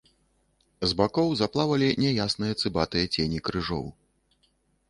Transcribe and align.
З 0.93 0.97
бакоў 1.01 1.29
заплавалі 1.41 1.89
няясныя 2.05 2.53
цыбатыя 2.63 3.05
цені 3.17 3.45
крыжоў. 3.51 3.85